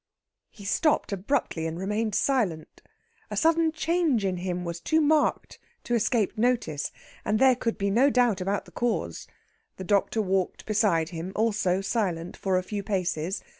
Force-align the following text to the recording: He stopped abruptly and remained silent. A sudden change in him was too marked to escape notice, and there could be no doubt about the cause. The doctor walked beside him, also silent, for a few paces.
He 0.49 0.65
stopped 0.65 1.11
abruptly 1.11 1.67
and 1.67 1.77
remained 1.77 2.15
silent. 2.15 2.81
A 3.29 3.37
sudden 3.37 3.71
change 3.71 4.25
in 4.25 4.37
him 4.37 4.65
was 4.65 4.79
too 4.79 4.99
marked 4.99 5.59
to 5.83 5.93
escape 5.93 6.39
notice, 6.39 6.91
and 7.23 7.37
there 7.37 7.55
could 7.55 7.77
be 7.77 7.91
no 7.91 8.09
doubt 8.09 8.41
about 8.41 8.65
the 8.65 8.71
cause. 8.71 9.27
The 9.77 9.83
doctor 9.83 10.19
walked 10.19 10.65
beside 10.65 11.09
him, 11.09 11.31
also 11.35 11.81
silent, 11.81 12.35
for 12.35 12.57
a 12.57 12.63
few 12.63 12.81
paces. 12.81 13.43